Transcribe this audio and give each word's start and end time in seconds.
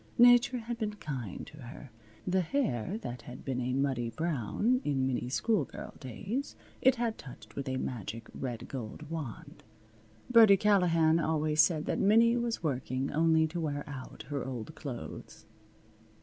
Nature 0.17 0.57
had 0.57 0.79
been 0.79 0.95
kind 0.95 1.45
to 1.45 1.57
her. 1.57 1.91
The 2.25 2.41
hair 2.41 2.97
that 3.03 3.21
had 3.21 3.45
been 3.45 3.61
a 3.61 3.71
muddy 3.71 4.09
brown 4.09 4.81
in 4.83 5.05
Minnie's 5.05 5.35
schoolgirl 5.35 5.93
days 5.99 6.55
it 6.81 6.95
had 6.95 7.19
touched 7.19 7.55
with 7.55 7.69
a 7.69 7.77
magic 7.77 8.27
red 8.33 8.67
gold 8.67 9.11
wand. 9.11 9.61
Birdie 10.27 10.57
Callahan 10.57 11.19
always 11.19 11.61
said 11.61 11.85
that 11.85 11.99
Minnie 11.99 12.35
was 12.35 12.63
working 12.63 13.11
only 13.11 13.45
to 13.45 13.59
wear 13.61 13.83
out 13.87 14.23
her 14.29 14.43
old 14.43 14.73
clothes. 14.73 15.45